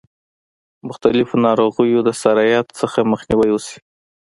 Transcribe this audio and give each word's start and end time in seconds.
مختلفو 0.87 1.35
ناروغیو 1.45 1.99
د 2.07 2.09
سرایت 2.21 2.67
څخه 2.79 3.09
مخنیوی 3.11 3.49
وشي. 3.53 3.77